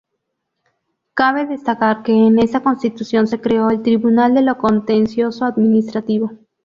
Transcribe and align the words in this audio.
Cabe 1.13 1.45
destacar 1.45 2.01
que 2.01 2.11
en 2.11 2.39
esta 2.39 2.61
Constitución 2.61 3.27
se 3.27 3.39
creó 3.39 3.69
el 3.69 3.83
Tribunal 3.83 4.33
de 4.33 4.41
lo 4.41 4.57
Contencioso 4.57 5.45
Administrativo. 5.45 6.31